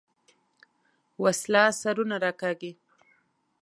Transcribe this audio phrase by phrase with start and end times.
[1.23, 2.71] وسله سرونه راکاږي